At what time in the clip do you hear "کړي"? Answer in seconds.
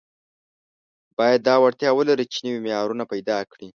3.51-3.67